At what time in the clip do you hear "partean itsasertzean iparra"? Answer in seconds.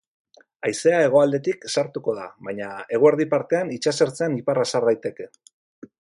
3.37-4.67